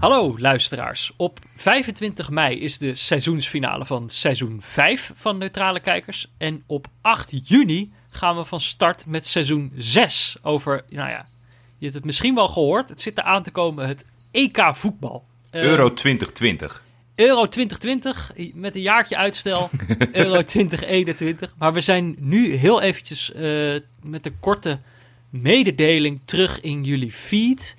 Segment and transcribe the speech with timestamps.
[0.00, 1.12] Hallo luisteraars.
[1.16, 6.32] Op 25 mei is de seizoensfinale van seizoen 5 van Neutrale Kijkers.
[6.38, 11.26] En op 8 juni gaan we van start met seizoen 6 over, nou ja,
[11.76, 12.88] je hebt het misschien wel gehoord.
[12.88, 15.24] Het zit er aan te komen, het EK voetbal.
[15.52, 16.82] Uh, Euro 2020.
[17.14, 19.70] Euro 2020 met een jaartje uitstel.
[20.12, 21.54] Euro 2021.
[21.58, 24.78] Maar we zijn nu heel eventjes uh, met een korte
[25.30, 27.76] mededeling terug in jullie feed.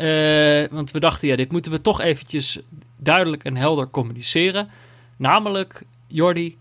[0.00, 2.58] Uh, want we dachten, ja, dit moeten we toch eventjes
[2.96, 4.70] duidelijk en helder communiceren.
[5.16, 6.56] Namelijk, Jordi,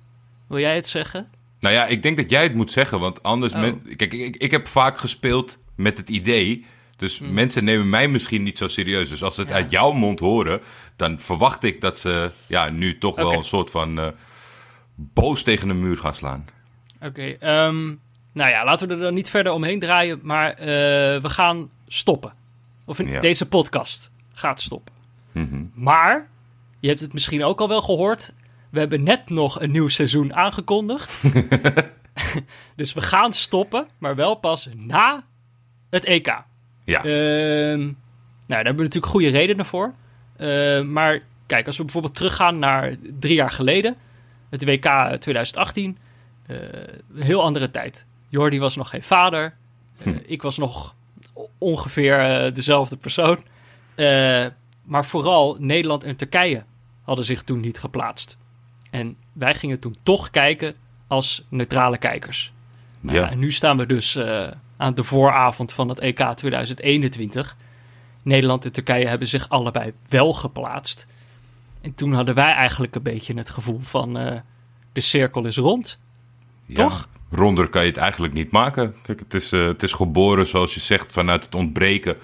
[0.47, 1.29] wil jij het zeggen?
[1.59, 3.53] Nou ja, ik denk dat jij het moet zeggen, want anders...
[3.53, 3.71] Oh.
[3.95, 6.65] Kijk, ik, ik heb vaak gespeeld met het idee...
[6.97, 7.33] Dus Mm.
[7.33, 9.09] mensen nemen mij misschien niet zo serieus.
[9.09, 10.61] Dus als ze het uit jouw mond horen,
[10.95, 14.07] dan verwacht ik dat ze ja, nu toch wel een soort van eh,
[14.95, 16.45] boos tegen een muur gaan slaan.
[17.01, 17.85] Oké, ehm,
[18.31, 20.19] nou ja, laten we er dan niet verder omheen draaien.
[20.23, 20.65] Maar eh,
[21.21, 22.33] we gaan stoppen.
[22.87, 23.19] Of in, Ja.
[23.19, 24.93] deze podcast gaat stoppen.
[25.31, 25.63] Mhm.
[25.73, 26.27] Maar,
[26.79, 28.33] je hebt het misschien ook al wel gehoord.
[28.69, 31.23] We hebben net nog een nieuw seizoen aangekondigd.
[32.75, 35.23] dus we gaan stoppen, maar wel pas na
[35.89, 36.41] het EK.
[36.83, 37.95] Ja, Ehm, nou,
[38.47, 39.93] daar hebben we natuurlijk goede redenen voor.
[40.37, 43.95] Ehm, maar kijk, als we bijvoorbeeld teruggaan naar drie jaar geleden,
[44.49, 45.97] het WK 2018,
[46.47, 46.57] eh,
[47.13, 48.05] een heel andere tijd.
[48.29, 49.53] Jordi was nog geen vader.
[50.03, 50.95] Eh, Ik was nog
[51.57, 53.43] ongeveer eh, dezelfde persoon.
[53.95, 54.45] Eh,
[54.83, 56.63] maar vooral Nederland en Turkije
[57.01, 58.37] hadden zich toen niet geplaatst.
[58.91, 60.75] En wij gingen toen toch kijken
[61.07, 62.53] als neutrale kijkers.
[62.99, 63.29] Nou, ja.
[63.29, 67.55] en nu staan we dus eh, aan de vooravond van het EK 2021.
[68.21, 71.07] Nederland en Turkije hebben zich allebei wel geplaatst.
[71.81, 74.13] En toen hadden wij eigenlijk een beetje het gevoel van
[74.93, 75.99] de cirkel is rond.
[76.67, 77.07] Ja, Toch?
[77.29, 78.95] Ronder kan je het eigenlijk niet maken.
[79.03, 82.17] Kijk, het is, eh, het is geboren, zoals je zegt, vanuit het ontbreken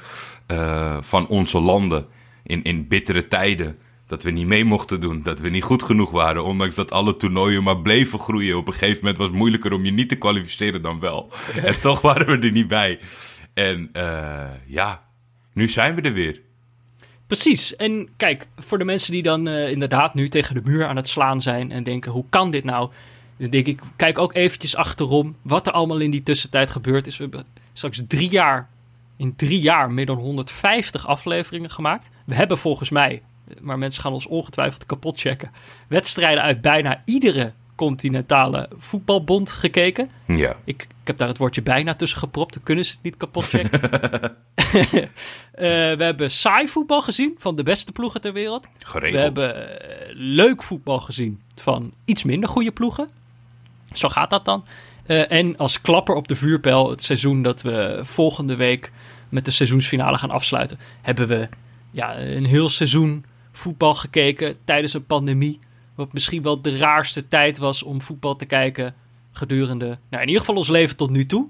[0.48, 2.06] eh, van onze landen
[2.44, 3.78] in, in bittere tijden.
[4.08, 6.44] Dat we niet mee mochten doen, dat we niet goed genoeg waren.
[6.44, 8.58] Ondanks dat alle toernooien maar bleven groeien.
[8.58, 11.32] Op een gegeven moment was het moeilijker om je niet te kwalificeren dan wel.
[11.56, 13.00] En toch waren we er niet bij.
[13.54, 15.04] En eh, ja,
[15.54, 16.42] nu zijn we er weer.
[17.28, 17.76] Precies.
[17.76, 21.42] En kijk, voor de mensen die dan inderdaad nu tegen de muur aan het slaan
[21.42, 22.92] zijn en denken, hoe kan dit nou?
[23.38, 27.18] Dan denk ik, kijk ook eventjes achterom wat er allemaal in die tussentijd gebeurd is.
[27.18, 28.70] We hebben straks drie jaar,
[29.18, 32.10] in drie jaar meer dan 150 afleveringen gemaakt.
[32.26, 33.22] We hebben volgens mij,
[33.62, 35.52] maar mensen gaan ons ongetwijfeld kapot checken,
[35.88, 40.10] wedstrijden uit bijna iedere continentale voetbalbond gekeken.
[40.28, 42.54] Ja, Ik, ik heb daar het woordje bijna tussen gepropt.
[42.54, 43.82] Dan kunnen ze het niet kapot checken.
[45.54, 48.68] Eh, we hebben saai voetbal gezien van de beste ploegen ter wereld.
[48.78, 49.14] geregeld.
[49.14, 53.10] We hebben eh, leuk voetbal gezien van iets minder goede ploegen.
[53.94, 54.66] Zo gaat dat dan.
[55.06, 58.92] Eh, en als klapper op de vuurpijl het seizoen dat we volgende week
[59.30, 61.50] met de seizoensfinale gaan afsluiten, hebben we
[61.92, 65.60] ja, een heel seizoen voetbal gekeken tijdens een pandemie.
[65.96, 68.96] Wat misschien wel de raarste tijd was om voetbal te kijken
[69.32, 71.48] gedurende, nou in ieder geval ons leven tot nu toe.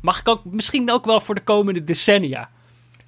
[0.00, 2.48] Mag ik ook misschien ook wel voor de komende decennia.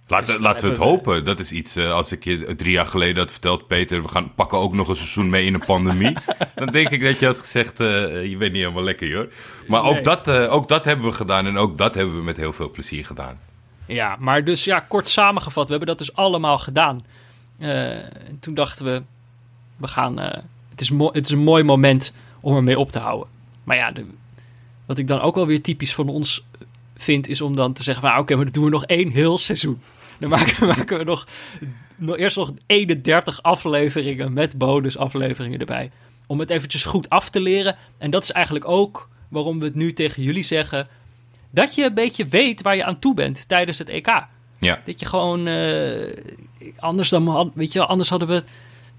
[0.07, 1.25] Laten, Dus laten we het we- hopen.
[1.25, 4.35] Dat is iets, eh, als ik je drie jaar geleden had verteld, Peter, we gaan
[4.35, 6.17] pakken ook nog een seizoen mee in een pandemie.
[6.55, 7.87] dan denk ik dat je had gezegd, eh,
[8.31, 9.29] je bent niet helemaal lekker hoor.
[9.69, 9.91] Maar Nee.
[9.91, 12.53] ook, dat, eh, ook dat hebben we gedaan en ook dat hebben we met heel
[12.53, 13.39] veel plezier gedaan.
[13.87, 17.05] Ja, maar dus ja, kort samengevat, we hebben dat dus allemaal gedaan.
[17.59, 19.03] En toen dachten we,
[19.77, 23.29] we gaan, het, is het is een mooi moment om ermee op te houden.
[23.65, 24.07] Maar ja, de,
[24.87, 26.45] wat ik dan ook wel weer typisch van ons
[27.03, 29.11] vind, is om dan te zeggen, van, nou, oké, maar dan doen we nog één
[29.11, 29.81] heel seizoen.
[30.19, 31.27] Dan maken, maken we nog,
[31.97, 35.91] nog eerst nog 31 afleveringen met bonusafleveringen erbij.
[36.27, 37.77] Om het eventjes goed af te leren.
[37.99, 40.89] En dat is eigenlijk ook waarom we het nu tegen jullie zeggen.
[41.51, 44.25] Dat je een beetje weet waar je aan toe bent tijdens het EK.
[44.59, 45.47] Ja, Dat je gewoon.
[45.47, 46.17] eh,
[46.79, 47.53] anders dan.
[47.55, 48.43] Weet je, anders hadden we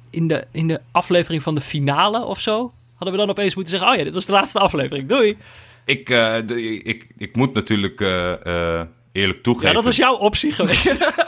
[0.10, 2.72] in de, in de aflevering van de finale of zo.
[2.96, 5.10] Hadden we dan opeens moeten zeggen: Oh ja, dit was de laatste aflevering.
[5.10, 5.38] Doei.
[5.86, 8.46] Ik, eh, de- ik, ik moet natuurlijk eh,
[8.80, 9.70] eh, eerlijk toegeven.
[9.70, 10.98] Ja, dat was jouw optie geweest.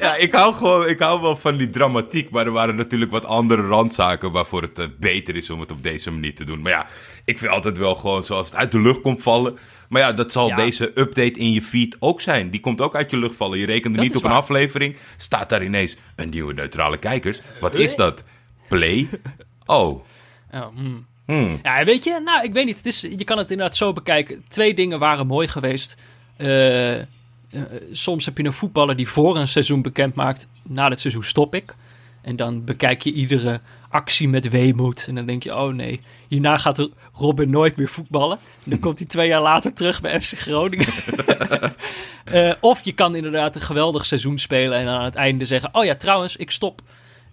[0.00, 2.30] Ja, ik hou, gewoon, ik hou wel van die dramatiek.
[2.30, 6.10] Maar er waren natuurlijk wat andere randzaken waarvoor het beter is om het op deze
[6.10, 6.60] manier te doen.
[6.62, 6.86] Maar ja,
[7.24, 9.58] ik vind altijd wel gewoon zoals het uit de lucht komt vallen.
[9.88, 10.54] Maar ja, dat zal Ja.
[10.56, 12.50] deze update in je feed ook zijn.
[12.50, 13.58] Die komt ook uit je lucht vallen.
[13.58, 14.96] Je rekent er Dat niet op een aflevering.
[15.16, 17.40] Staat daar ineens een nieuwe neutrale kijkers.
[17.60, 18.24] Wat is dat?
[18.68, 19.08] Play?
[19.66, 20.04] Oh.
[20.52, 21.06] Oh, hmm.
[21.26, 21.58] Hmm.
[21.62, 22.76] Ja, weet je, nou, ik weet niet.
[22.76, 24.44] Het is, je kan het inderdaad zo bekijken.
[24.48, 25.96] Twee dingen waren mooi geweest.
[26.36, 27.04] Eh, eh,
[27.92, 30.48] soms heb je een voetballer die voor een seizoen bekend maakt.
[30.62, 31.74] Na dit seizoen stop ik.
[32.22, 35.06] En dan bekijk je iedere actie met weemoed.
[35.08, 38.38] En dan denk je, oh nee, hierna gaat Robin nooit meer voetballen.
[38.64, 40.86] En dan komt hij twee jaar later terug bij FC Groningen.
[42.26, 45.84] Eh, of je kan inderdaad een geweldig seizoen spelen en aan het einde zeggen, oh
[45.84, 46.80] ja, trouwens, ik stop.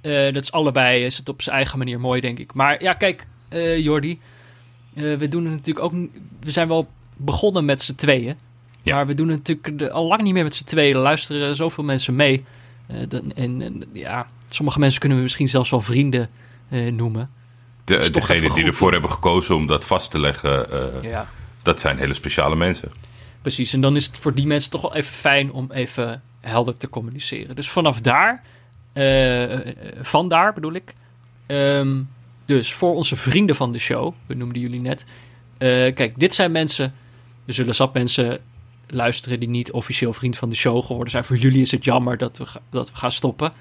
[0.01, 2.53] Dat is allebei, is het op zijn eigen manier mooi, denk ik.
[2.53, 3.32] Maar ja, kijk, uh,
[3.77, 4.19] Jordi,
[4.93, 5.93] we doen het natuurlijk ook,
[6.39, 8.37] we zijn wel begonnen met z'n tweeën.
[8.81, 8.95] Ja.
[8.95, 10.95] Maar we doen het natuurlijk al lang niet meer met z'n tweeën.
[10.95, 12.43] Er luisteren zoveel mensen mee.
[13.09, 16.29] en, en ja, sommige mensen kunnen we misschien zelfs wel vrienden
[16.91, 17.29] noemen.
[17.83, 20.67] De, degene die ervoor hebben gekozen om dat vast te leggen,
[21.01, 21.27] ja.
[21.61, 22.91] dat zijn hele speciale mensen.
[23.41, 26.77] Precies, en dan is het voor die mensen toch wel even fijn om even helder
[26.77, 27.55] te communiceren.
[27.55, 28.43] Dus vanaf daar,
[28.93, 29.59] uh,
[30.01, 30.93] vandaar bedoel ik.
[31.47, 32.09] Um,
[32.45, 35.05] dus voor onze vrienden van de show, we noemden jullie net.
[35.95, 36.93] kijk, dit zijn mensen,
[37.45, 38.41] er zullen zat mensen
[38.87, 41.23] luisteren die niet officieel vriend van de show geworden zijn.
[41.23, 43.53] Voor jullie is het jammer dat we, dat we gaan stoppen.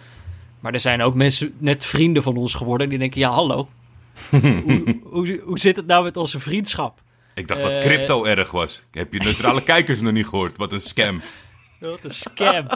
[0.61, 3.69] Maar er zijn ook mensen, net vrienden van ons geworden, die denken: ja, hallo.
[4.31, 7.01] hoe, hoe, hoe, zit het nou met onze vriendschap?
[7.35, 8.85] Ik dacht dat crypto erg was.
[8.91, 10.57] Heb je neutrale kijkers nog niet gehoord?
[10.57, 11.21] Wat een scam.
[11.81, 12.67] Wat een scam.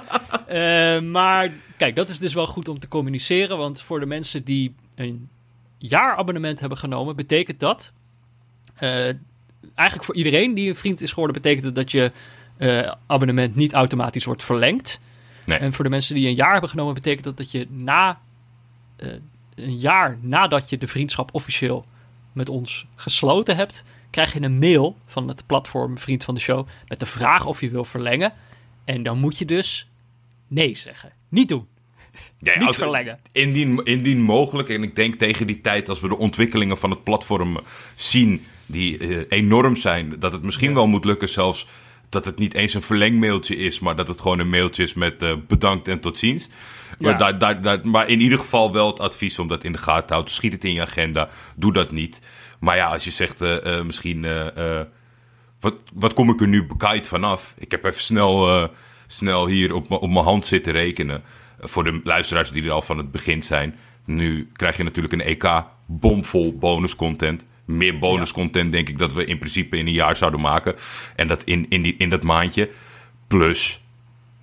[0.50, 3.58] uh, maar kijk, dat is dus wel goed om te communiceren.
[3.58, 5.28] Want voor de mensen die een
[5.78, 7.92] jaarabonnement hebben genomen, betekent dat.
[8.80, 9.12] Uh,
[9.74, 12.12] eigenlijk voor iedereen die een vriend is geworden, betekent het dat je
[12.58, 15.00] uh, abonnement niet automatisch wordt verlengd.
[15.46, 15.58] Nee.
[15.58, 18.20] En voor de mensen die een jaar hebben genomen, betekent dat dat je na
[18.96, 19.12] uh,
[19.54, 21.84] een jaar nadat je de vriendschap officieel
[22.32, 26.66] met ons gesloten hebt, krijg je een mail van het platform Vriend van de Show
[26.88, 28.32] met de vraag of je wil verlengen.
[28.84, 29.88] En dan moet je dus
[30.48, 31.12] nee zeggen.
[31.28, 31.66] Niet doen.
[32.38, 33.18] Ja, Niet verlengen.
[33.32, 37.04] Indien, indien mogelijk, en ik denk tegen die tijd als we de ontwikkelingen van het
[37.04, 37.58] platform
[37.94, 41.66] zien, die uh, enorm zijn, dat het misschien wel moet lukken zelfs
[42.08, 45.22] dat het niet eens een verlengmailtje is, maar dat het gewoon een mailtje is met
[45.22, 46.48] uh, bedankt en tot ziens.
[46.98, 49.78] Maar, daar, daar, daar, maar in ieder geval wel het advies om dat in de
[49.78, 50.34] gaten te houden.
[50.34, 51.28] Schiet het in je agenda.
[51.56, 52.20] Doe dat niet.
[52.60, 54.26] Maar ja, als je zegt uh, uh, misschien...
[55.60, 57.54] wat, wat kom ik er nu bekijkt vanaf?
[57.58, 58.70] Ik heb even snel,
[59.06, 61.22] snel hier op, op mijn hand zitten rekenen.
[61.58, 63.74] Voor de luisteraars die er al van het begin zijn.
[64.04, 69.38] Nu krijg je natuurlijk een EK bomvol bonuscontent meer bonuscontent, denk ik, dat we in
[69.38, 70.74] principe in een jaar zouden maken.
[71.16, 72.70] En dat in, in, die, in dat maandje.
[73.26, 73.82] Plus,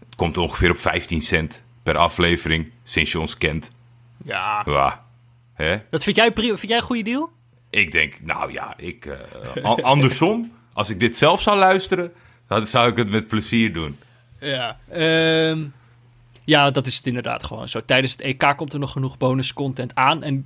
[0.05, 3.69] het komt ongeveer op 15 cent per aflevering sinds je ons kent.
[4.25, 4.63] Ja.
[4.65, 5.05] ja.
[5.53, 5.77] Hè?
[5.89, 7.31] Dat vind jij, vind jij een goede deal?
[7.69, 10.51] Ik denk, nou ja, ik, uh, andersom.
[10.73, 12.13] als ik dit zelf zou luisteren,
[12.47, 13.97] dan zou ik het met plezier doen.
[14.39, 15.73] Ja, um,
[16.45, 17.79] ja, dat is het inderdaad gewoon zo.
[17.79, 20.23] Tijdens het EK komt er nog genoeg bonus content aan.
[20.23, 20.45] En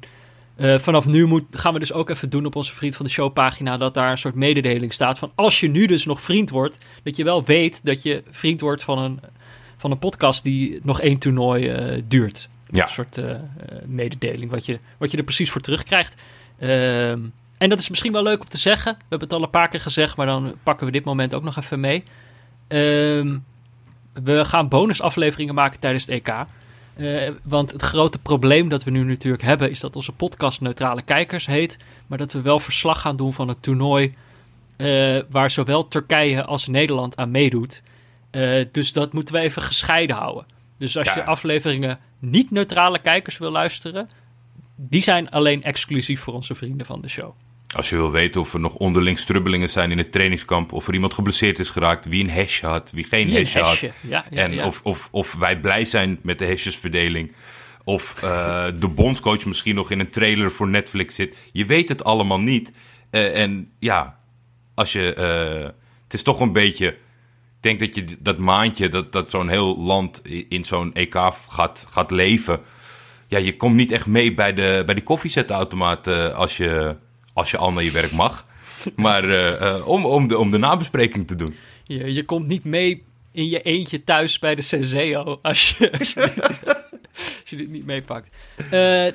[0.57, 3.11] uh, vanaf nu moet, gaan we dus ook even doen op onze Vriend van de
[3.11, 6.49] Show pagina dat daar een soort mededeling staat van als je nu dus nog vriend
[6.49, 9.19] wordt, dat je wel weet dat je vriend wordt van een,
[9.77, 12.49] van een podcast die nog één toernooi uh, duurt.
[12.71, 12.83] Ja.
[12.83, 13.31] Een soort uh,
[13.85, 16.15] mededeling wat je, wat je er precies voor terugkrijgt.
[16.59, 17.19] Ehm,
[17.57, 18.93] en dat is misschien wel leuk om te zeggen.
[18.93, 21.43] We hebben het al een paar keer gezegd, maar dan pakken we dit moment ook
[21.43, 22.03] nog even mee.
[22.67, 23.37] Ehm,
[24.23, 26.45] we gaan bonusafleveringen maken tijdens het EK.
[26.97, 31.01] Uh, want het grote probleem dat we nu natuurlijk hebben is dat onze podcast Neutrale
[31.01, 31.77] Kijkers heet.
[32.07, 34.13] Maar dat we wel verslag gaan doen van het toernooi
[34.77, 37.81] uh, waar zowel Turkije als Nederland aan meedoet.
[38.31, 40.45] Uh, dus dat moeten we even gescheiden houden.
[40.77, 44.09] Dus als je afleveringen niet neutrale kijkers wil luisteren,
[44.75, 47.33] die zijn alleen exclusief voor onze vrienden van de show.
[47.75, 50.93] Als je wil weten of er nog onderling strubbelingen zijn in het trainingskamp, of er
[50.93, 53.79] iemand geblesseerd is geraakt, wie een hash had, wie geen hash had.
[53.79, 57.31] Ja, ja, en Of, of, of wij blij zijn met de hashesverdeling.
[57.83, 61.35] Of uh, de bondscoach misschien nog in een trailer voor Netflix zit.
[61.51, 62.71] Je weet het allemaal niet.
[63.11, 64.19] Uh, en ja,
[64.75, 65.15] als je.
[65.17, 65.69] Uh,
[66.03, 66.87] het is toch een beetje.
[66.87, 66.97] Ik
[67.63, 71.15] denk dat je dat maandje, dat, dat zo'n heel land in zo'n EK
[71.49, 72.59] gaat, gaat leven.
[73.27, 76.95] Ja, je komt niet echt mee bij, de, bij die koffiezetautomaat als je
[77.37, 78.45] als je al naar je werk mag.
[78.95, 81.55] Maar uh, uh, om, om, de, om de nabespreking te doen.
[81.83, 86.13] Je, je komt niet mee in je eentje thuis bij de Senseo als je, als
[87.45, 88.29] je, dit niet meepakt.
[88.71, 89.07] Uh,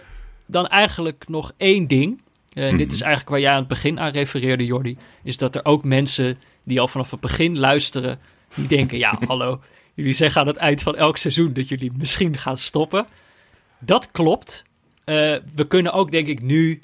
[0.46, 2.22] dan eigenlijk nog één ding.
[2.52, 2.80] Dit is mhm.
[2.80, 4.96] eigenlijk waar jij aan het begin aan refereerde, Jordi.
[5.22, 8.18] Is dat er ook mensen die al vanaf het begin luisteren,
[8.54, 9.60] die denken: ja, hallo,
[9.94, 13.06] jullie zeggen aan het eind van elk seizoen dat jullie misschien gaan stoppen.
[13.78, 14.64] Dat klopt.
[15.04, 16.80] we kunnen ook, denk ik, nu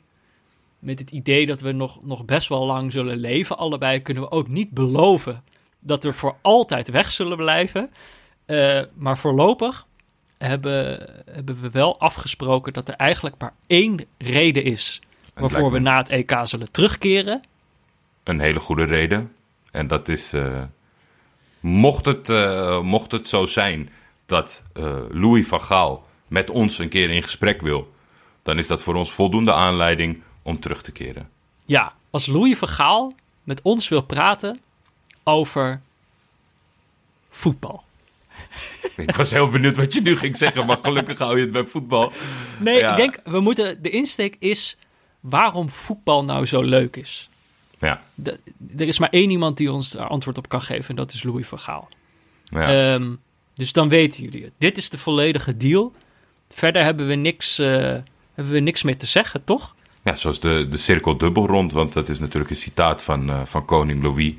[0.78, 4.30] met het idee dat we nog, nog best wel lang zullen leven, allebei, kunnen we
[4.30, 5.42] ook niet beloven
[5.80, 7.90] dat we voor altijd weg zullen blijven.
[8.46, 9.86] Uh, maar voorlopig
[10.38, 15.00] hebben, hebben we wel afgesproken dat er eigenlijk maar één reden is
[15.34, 17.42] waarvoor we na het EK zullen terugkeren.
[18.24, 19.32] Een hele goede reden.
[19.70, 20.62] En dat is, uh,
[21.60, 23.90] mocht, het, uh, mocht het zo zijn
[24.26, 24.62] dat
[25.10, 27.88] Louis van Gaal met ons een keer in gesprek wil
[28.48, 31.28] dan is dat voor ons voldoende aanleiding om terug te keren.
[31.64, 33.12] Ja, als Louis Vergaal
[33.44, 34.60] met ons wil praten
[35.24, 35.80] over
[37.30, 37.84] voetbal.
[38.96, 41.64] Ik was heel benieuwd wat je nu ging zeggen, maar gelukkig hou je het bij
[41.64, 42.12] voetbal.
[42.60, 42.90] Nee, Ja.
[42.90, 44.76] ik denk, we moeten, de insteek is
[45.20, 47.28] waarom voetbal nou zo leuk is.
[47.78, 48.38] Ja, De-
[48.76, 51.22] er is maar één iemand die ons daar antwoord op kan geven en dat is
[51.22, 51.88] Louis Vergaal.
[52.44, 52.92] ja.
[52.94, 53.14] Ehm,
[53.54, 54.52] dus dan weten jullie het.
[54.58, 55.92] Dit is de volledige deal.
[56.50, 57.66] Verder hebben we niks, eh,
[58.34, 59.74] hebben we niks meer te zeggen, toch?
[60.04, 63.44] Ja zoals de, de cirkel dubbel rond, want dat is natuurlijk een citaat van, eh,
[63.44, 64.34] van koning Louis.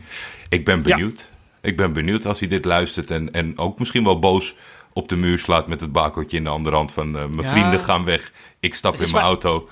[0.49, 1.29] Ik ben benieuwd.
[1.61, 4.55] Ik ben benieuwd als hij dit luistert en, en ook misschien wel boos
[4.93, 7.51] op de muur slaat met het bakeltje in de andere hand van eh, mijn Ja.
[7.51, 9.69] vrienden gaan weg, ik stap in mijn maar- auto.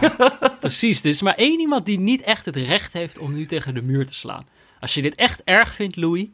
[0.60, 3.74] Precies, er is maar één iemand die niet echt het recht heeft om nu tegen
[3.74, 4.46] de muur te slaan.
[4.80, 6.26] Als je dit echt erg vindt, Louis,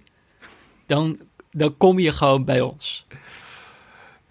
[0.87, 1.19] dan,
[1.51, 3.07] dan kom je gewoon bij ons.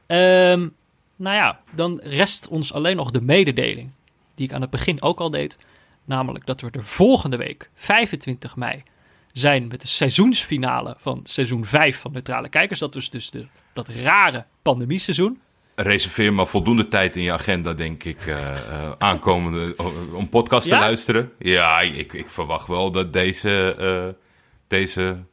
[0.08, 0.68] Ehm,
[1.16, 3.92] nou ja, dan rest ons alleen nog de mededeling,
[4.36, 5.58] die ik aan het begin ook al deed.
[6.06, 8.84] Namelijk dat we er volgende week, 25 mei,
[9.32, 12.80] zijn met de seizoensfinale van seizoen 5 van Neutrale Kijkers.
[12.80, 15.40] Dat is dus de, dat rare pandemieseizoen.
[15.76, 20.68] Reserveer maar voldoende tijd in je agenda, denk ik, eh, eh, aankomende o- om podcast
[20.68, 20.74] Ja?
[20.80, 21.32] te luisteren.
[21.40, 24.22] Ja, ik, ik verwacht wel dat deze, eh,
[24.68, 25.24] deze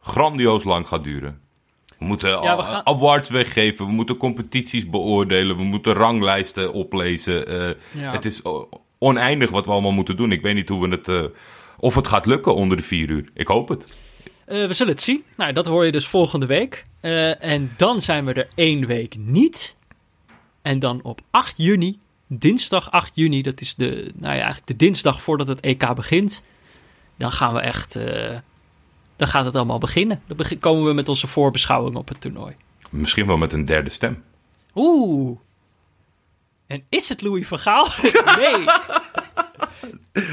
[0.00, 1.40] grandioos lang gaat duren.
[1.98, 6.72] We moeten Ja, we a- gaan- awards weggeven, we moeten competities beoordelen, we moeten ranglijsten
[6.72, 7.46] oplezen.
[7.46, 8.12] eh, Ja.
[8.12, 8.42] Het is
[8.98, 10.32] oneindig wat we allemaal moeten doen.
[10.32, 11.24] Ik weet niet hoe we het, eh,
[11.78, 13.28] of het gaat lukken onder de vier uur.
[13.34, 13.92] Ik hoop het.
[14.44, 15.22] Eh, we zullen het zien.
[15.36, 16.86] Nou, dat hoor je dus volgende week.
[17.40, 19.76] En dan zijn we er één week niet.
[20.62, 21.98] En dan op 8 juni,
[22.28, 26.42] dinsdag 8 juni, dat is de, nou ja, eigenlijk de dinsdag voordat het EK begint.
[27.18, 27.98] Dan gaan we echt,
[29.16, 30.22] dan gaat het allemaal beginnen.
[30.26, 32.54] Dan komen we met onze voorbeschouwing op het toernooi.
[32.90, 34.22] Misschien wel met een derde stem.
[34.74, 35.38] Oeh.
[36.66, 37.88] En is het Louis van Gaal?
[38.38, 38.64] nee.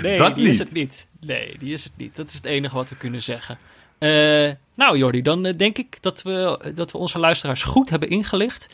[0.02, 0.60] Nee, Dat die is niet.
[0.60, 1.08] het niet.
[1.20, 2.16] Nee, die is het niet.
[2.16, 3.58] Dat is het enige wat we kunnen zeggen.
[3.98, 8.10] Eh, nou, Jordi, dan eh, denk ik dat we, dat we onze luisteraars goed hebben
[8.10, 8.70] ingelicht.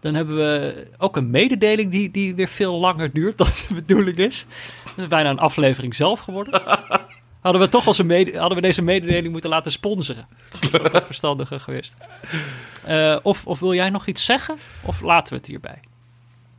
[0.00, 4.16] Dan hebben we ook een mededeling die, die weer veel langer duurt dan de bedoeling
[4.16, 4.46] is.
[4.84, 6.62] Dat is bijna een aflevering zelf geworden.
[7.42, 10.26] Hadden we toch onze mede, hadden we deze mededeling moeten laten sponsoren.
[10.70, 11.96] Dat was toch verstandiger geweest.
[12.84, 14.56] Eh, of, of wil jij nog iets zeggen?
[14.82, 15.80] Of laten we het hierbij?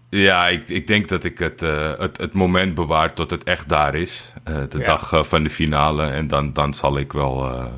[0.10, 3.70] Ja, ik, ik denk dat ik het, eh, het, het moment bewaar tot het echt
[3.70, 4.34] daar is.
[4.44, 4.84] Eh, de Ja.
[4.84, 6.06] dag van de finale.
[6.06, 7.70] En dan, dan zal ik wel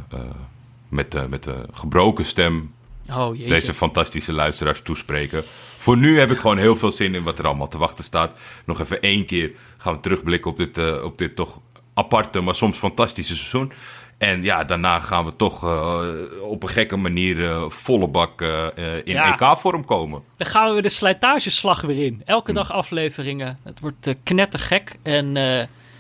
[0.89, 2.73] met, de met de gebroken stem
[3.09, 5.43] Oh deze fantastische luisteraars toespreken.
[5.77, 8.39] Voor nu heb ik gewoon heel veel zin in wat er allemaal te wachten staat.
[8.65, 11.59] Nog even één keer gaan we terugblikken op dit, op dit toch
[11.95, 13.71] aparte, maar soms fantastische seizoen.
[14.17, 15.99] En ja, daarna gaan we toch eh,
[16.41, 18.67] op een gekke manier eh, volle bak eh,
[19.03, 19.37] in Ja.
[19.39, 20.23] EK-vorm komen.
[20.37, 22.21] Dan gaan we de slijtageslag weer in.
[22.25, 23.59] Elke dag afleveringen.
[23.63, 24.97] Het wordt knettergek.
[25.03, 25.31] En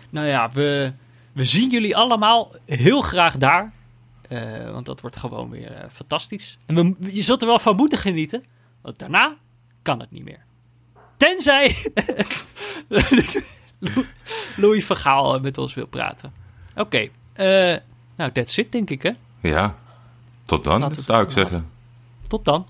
[0.09, 0.93] nou ja, we,
[1.31, 3.71] we zien jullie allemaal heel graag daar.
[4.71, 6.57] Want dat wordt gewoon weer fantastisch.
[6.65, 8.43] En we, je zult er wel van moeten genieten.
[8.81, 9.35] Want daarna
[9.81, 10.43] kan het niet meer.
[11.17, 11.75] Tenzij
[14.61, 16.33] Louis van Gaal met ons wil praten.
[16.75, 17.07] Oké.
[17.33, 17.77] eh,
[18.15, 19.11] nou, that's it denk ik hè.
[19.41, 19.75] Ja,
[20.45, 21.69] tot dan, het zou ik zeggen.
[22.27, 22.67] Tot dan.